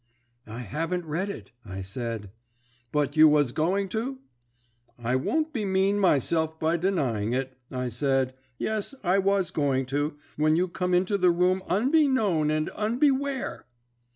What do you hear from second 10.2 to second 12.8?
when you come into the room unbeknown and